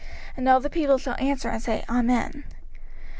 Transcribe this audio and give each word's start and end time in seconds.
And 0.35 0.49
all 0.49 0.59
the 0.59 0.67
people 0.71 0.97
shall 0.97 1.13
answer 1.19 1.47
and 1.49 1.61
say, 1.61 1.85
Amen. 1.87 2.43